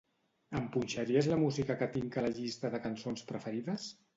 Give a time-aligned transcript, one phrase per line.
[0.59, 3.91] Em punxaries la música que tinc a la llista de cançons preferides?